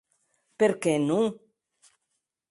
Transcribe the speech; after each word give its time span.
Per 0.61 0.69
qué 0.85 0.93
non? 1.03 1.27